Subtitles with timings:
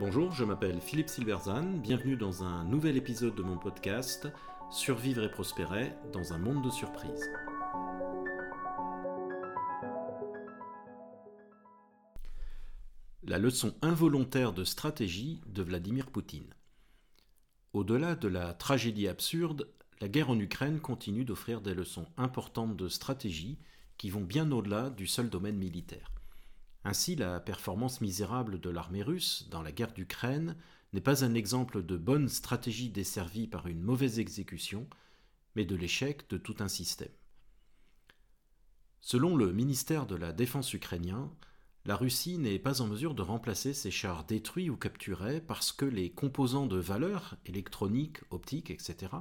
[0.00, 4.26] Bonjour, je m'appelle Philippe Silverzan, bienvenue dans un nouvel épisode de mon podcast
[4.70, 7.30] Survivre et prospérer dans un monde de surprises.
[13.22, 16.54] La leçon involontaire de stratégie de Vladimir Poutine.
[17.74, 19.68] Au-delà de la tragédie absurde,
[20.00, 23.58] la guerre en Ukraine continue d'offrir des leçons importantes de stratégie
[23.98, 26.11] qui vont bien au-delà du seul domaine militaire.
[26.84, 30.56] Ainsi, la performance misérable de l'armée russe dans la guerre d'Ukraine
[30.92, 34.88] n'est pas un exemple de bonne stratégie desservie par une mauvaise exécution,
[35.54, 37.12] mais de l'échec de tout un système.
[39.00, 41.30] Selon le ministère de la Défense ukrainien,
[41.84, 45.84] la Russie n'est pas en mesure de remplacer ses chars détruits ou capturés parce que
[45.84, 49.12] les composants de valeur, électroniques, optiques, etc.,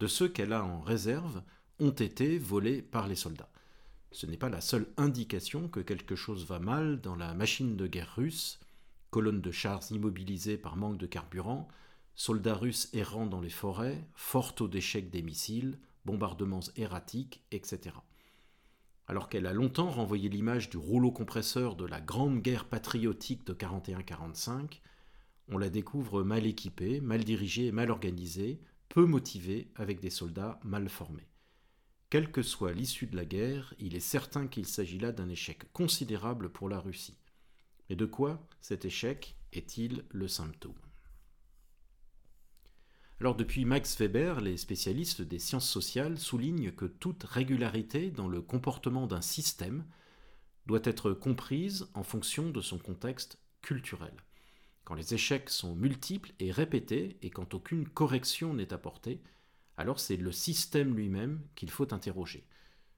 [0.00, 1.42] de ceux qu'elle a en réserve
[1.78, 3.50] ont été volés par les soldats.
[4.14, 7.88] Ce n'est pas la seule indication que quelque chose va mal dans la machine de
[7.88, 8.60] guerre russe,
[9.10, 11.66] colonnes de chars immobilisés par manque de carburant,
[12.14, 17.96] soldats russes errant dans les forêts, fort taux d'échec des missiles, bombardements erratiques, etc.
[19.08, 23.52] Alors qu'elle a longtemps renvoyé l'image du rouleau compresseur de la grande guerre patriotique de
[23.52, 24.78] 41-45,
[25.48, 30.60] on la découvre mal équipée, mal dirigée et mal organisée, peu motivée, avec des soldats
[30.62, 31.26] mal formés.
[32.14, 35.64] Quelle que soit l'issue de la guerre, il est certain qu'il s'agit là d'un échec
[35.72, 37.18] considérable pour la Russie.
[37.90, 40.78] Mais de quoi cet échec est-il le symptôme?
[43.18, 48.40] Alors depuis Max Weber, les spécialistes des sciences sociales soulignent que toute régularité dans le
[48.40, 49.84] comportement d'un système
[50.66, 54.14] doit être comprise en fonction de son contexte culturel.
[54.84, 59.20] Quand les échecs sont multiples et répétés et quand aucune correction n'est apportée,
[59.76, 62.46] alors c'est le système lui-même qu'il faut interroger.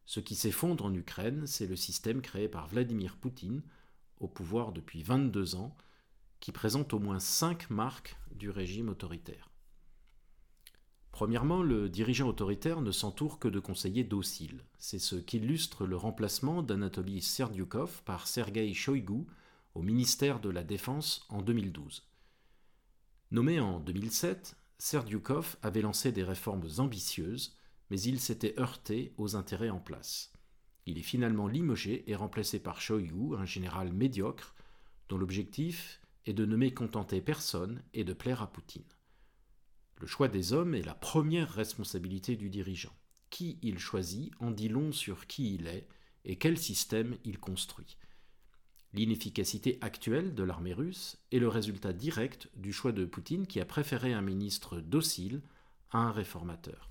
[0.04, 3.62] Ce qui s'effondre en Ukraine, c'est le système créé par Vladimir Poutine,
[4.20, 5.76] au pouvoir depuis 22 ans,
[6.40, 9.50] qui présente au moins cinq marques du régime autoritaire.
[11.10, 14.62] Premièrement, le dirigeant autoritaire ne s'entoure que de conseillers dociles.
[14.78, 19.24] C'est ce qu'illustre le remplacement d'Anatoly Serdyukov par Sergei Shoigu
[19.74, 22.06] au ministère de la Défense en 2012.
[23.30, 27.56] Nommé en 2007, Serdyukov avait lancé des réformes ambitieuses,
[27.90, 30.32] mais il s'était heurté aux intérêts en place.
[30.86, 34.54] Il est finalement limogé et remplacé par Shoigu, un général médiocre,
[35.08, 38.82] dont l'objectif est de ne mécontenter personne et de plaire à Poutine.
[39.98, 42.94] Le choix des hommes est la première responsabilité du dirigeant.
[43.30, 45.88] Qui il choisit en dit long sur qui il est
[46.24, 47.96] et quel système il construit.
[48.96, 53.66] L'inefficacité actuelle de l'armée russe est le résultat direct du choix de Poutine qui a
[53.66, 55.42] préféré un ministre docile
[55.90, 56.90] à un réformateur.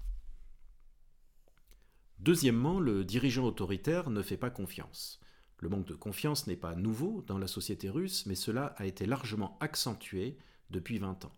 [2.20, 5.20] Deuxièmement, le dirigeant autoritaire ne fait pas confiance.
[5.58, 9.08] Le manque de confiance n'est pas nouveau dans la société russe, mais cela a été
[9.08, 10.38] largement accentué
[10.70, 11.36] depuis 20 ans.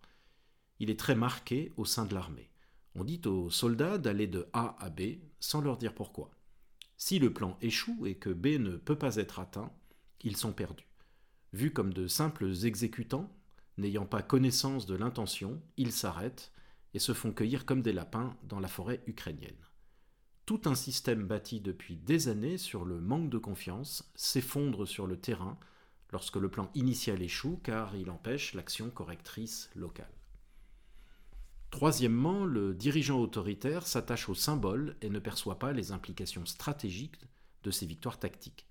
[0.80, 2.50] Il est très marqué au sein de l'armée.
[2.94, 6.30] On dit aux soldats d'aller de A à B sans leur dire pourquoi.
[6.98, 9.72] Si le plan échoue et que B ne peut pas être atteint,
[10.22, 10.88] ils sont perdus.
[11.54, 13.32] Vus comme de simples exécutants,
[13.78, 16.52] n'ayant pas connaissance de l'intention, ils s'arrêtent
[16.94, 19.68] et se font cueillir comme des lapins dans la forêt ukrainienne.
[20.46, 25.20] Tout un système bâti depuis des années sur le manque de confiance s'effondre sur le
[25.20, 25.60] terrain
[26.12, 30.14] lorsque le plan initial échoue car il empêche l'action correctrice locale.
[31.70, 37.20] Troisièmement, le dirigeant autoritaire s'attache au symbole et ne perçoit pas les implications stratégiques
[37.64, 38.67] de ses victoires tactiques.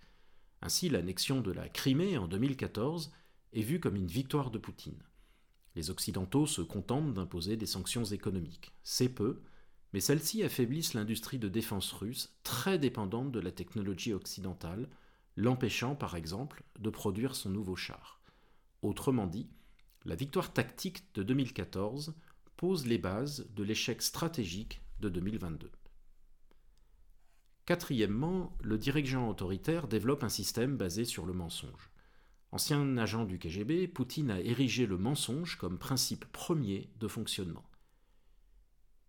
[0.67, 3.13] Ainsi, l'annexion de la Crimée en 2014
[3.53, 5.01] est vue comme une victoire de Poutine.
[5.77, 8.73] Les Occidentaux se contentent d'imposer des sanctions économiques.
[8.83, 9.43] C'est peu,
[9.93, 14.89] mais celles-ci affaiblissent l'industrie de défense russe, très dépendante de la technologie occidentale,
[15.37, 18.21] l'empêchant par exemple de produire son nouveau char.
[18.83, 19.49] Autrement dit,
[20.05, 22.13] la victoire tactique de 2014
[22.57, 25.71] pose les bases de l'échec stratégique de 2022.
[27.67, 31.91] Quatrièmement, le dirigeant autoritaire développe un système basé sur le mensonge.
[32.53, 37.69] Ancien agent du KGB, Poutine a érigé le mensonge comme principe premier de fonctionnement.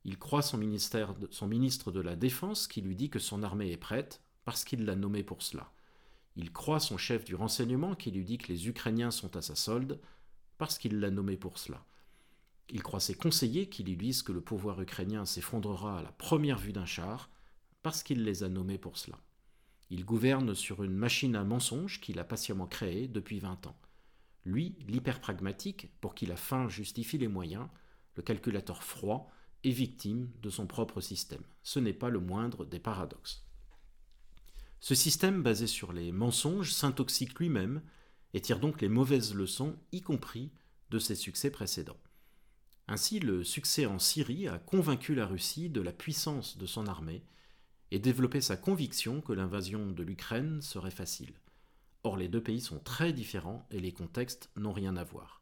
[0.06, 4.24] Il croit son, ministre de la Défense qui lui dit que son armée est prête
[4.44, 5.72] parce qu'il l'a nommé pour cela.
[6.36, 9.56] Il croit son chef du renseignement qui lui dit que les Ukrainiens sont à sa
[9.56, 10.00] solde
[10.58, 11.86] parce qu'il l'a nommé pour cela.
[12.70, 16.58] Il croit ses conseillers qui lui disent que le pouvoir ukrainien s'effondrera à la première
[16.58, 17.30] vue d'un char
[17.84, 19.20] parce qu'il les a nommés pour cela.
[19.90, 23.80] Il gouverne sur une machine à mensonges qu'il a patiemment créée depuis 20 ans.
[24.46, 27.68] Lui, l'hyper-pragmatique, pour qui la fin justifie les moyens,
[28.16, 29.32] le calculateur froid,
[29.64, 31.44] est victime de son propre système.
[31.64, 33.46] Ce n'est pas le moindre des paradoxes.
[34.80, 37.82] Ce système basé sur les mensonges s'intoxique lui-même
[38.34, 40.52] et tire donc les mauvaises leçons, y compris
[40.90, 42.00] de ses succès précédents.
[42.88, 47.24] Ainsi, le succès en Syrie a convaincu la Russie de la puissance de son armée
[47.92, 51.34] et développé sa conviction que l'invasion de l'Ukraine serait facile.
[52.04, 55.42] Or, les deux pays sont très différents et les contextes n'ont rien à voir.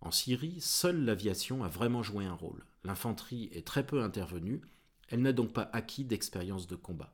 [0.00, 2.64] En Syrie, seule l'aviation a vraiment joué un rôle.
[2.84, 4.60] L'infanterie est très peu intervenue,
[5.08, 7.12] elle n'a donc pas acquis d'expérience de combat.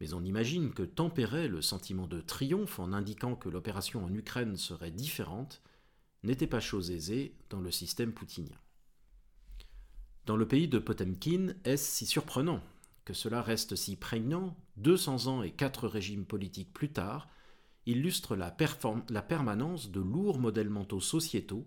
[0.00, 4.56] Mais on imagine que tempérer le sentiment de triomphe en indiquant que l'opération en Ukraine
[4.56, 5.62] serait différente
[6.22, 8.58] n'était pas chose aisée dans le système poutinien.
[10.26, 12.62] Dans le pays de Potemkin, est-ce si surprenant?
[13.12, 17.28] Cela reste si prégnant, 200 ans et quatre régimes politiques plus tard,
[17.86, 18.56] illustre la,
[19.08, 21.66] la permanence de lourds modèles mentaux sociétaux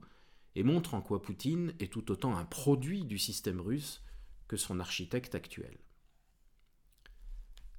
[0.55, 4.03] et montre en quoi Poutine est tout autant un produit du système russe
[4.47, 5.77] que son architecte actuel.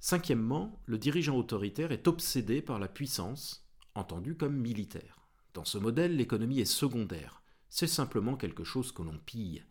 [0.00, 5.28] Cinquièmement, le dirigeant autoritaire est obsédé par la puissance, entendue comme militaire.
[5.54, 9.64] Dans ce modèle, l'économie est secondaire, c'est simplement quelque chose que l'on pille.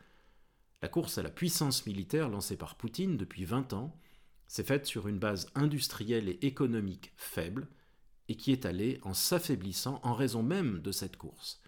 [0.84, 3.98] La course à la puissance militaire lancée par Poutine depuis 20 ans
[4.48, 7.70] s'est faite sur une base industrielle et économique faible,
[8.28, 11.62] et qui est allée en s'affaiblissant en raison même de cette course.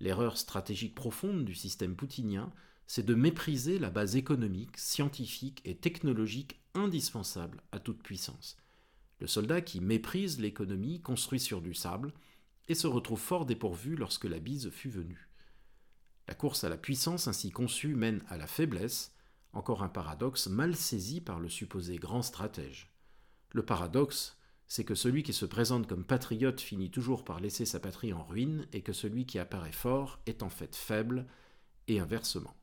[0.00, 2.50] L'erreur stratégique profonde du système poutinien,
[2.86, 8.56] c'est de mépriser la base économique, scientifique et technologique indispensable à toute puissance.
[9.20, 12.14] Le soldat qui méprise l'économie construit sur du sable
[12.68, 15.28] et se retrouve fort dépourvu lorsque la bise fut venue.
[16.28, 19.14] La course à la puissance ainsi conçue mène à la faiblesse,
[19.52, 22.92] encore un paradoxe mal saisi par le supposé grand stratège.
[23.52, 27.78] Le paradoxe, c'est que celui qui se présente comme patriote finit toujours par laisser sa
[27.78, 31.26] patrie en ruine et que celui qui apparaît fort est en fait faible,
[31.86, 32.54] et inversement.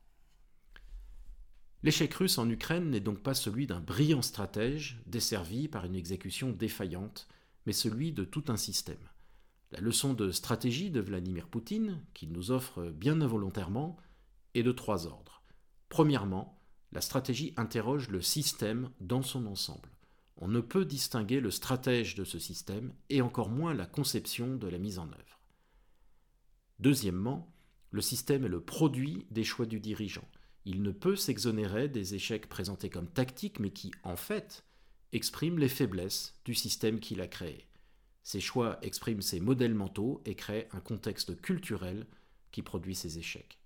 [1.82, 6.50] L'échec russe en Ukraine n'est donc pas celui d'un brillant stratège desservi par une exécution
[6.50, 7.28] défaillante,
[7.66, 9.08] mais celui de tout un système.
[9.72, 13.96] La leçon de stratégie de Vladimir Poutine, qu'il nous offre bien involontairement,
[14.54, 15.42] est de trois ordres.
[15.88, 16.58] Premièrement,
[16.92, 19.92] la stratégie interroge le système dans son ensemble
[20.42, 24.66] on ne peut distinguer le stratège de ce système et encore moins la conception de
[24.66, 25.40] la mise en œuvre.
[26.80, 27.54] Deuxièmement,
[27.92, 30.28] le système est le produit des choix du dirigeant.
[30.64, 34.64] Il ne peut s'exonérer des échecs présentés comme tactiques, mais qui, en fait,
[35.12, 37.68] expriment les faiblesses du système qu'il a créé.
[38.22, 42.06] Ces choix expriment ses modèles mentaux et créent un contexte culturel
[42.50, 43.58] qui produit ces échecs.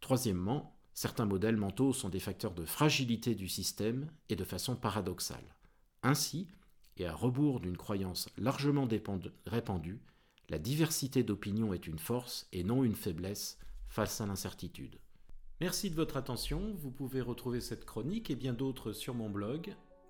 [0.00, 5.56] Troisièmement, Certains modèles mentaux sont des facteurs de fragilité du système et de façon paradoxale.
[6.04, 6.46] Ainsi,
[6.96, 8.88] et à rebours d'une croyance largement
[9.46, 10.00] répandue,
[10.48, 13.58] la diversité d'opinions est une force et non une faiblesse
[13.88, 15.00] face à l'incertitude.
[15.60, 19.74] Merci de votre attention, vous pouvez retrouver cette chronique et bien d'autres sur mon blog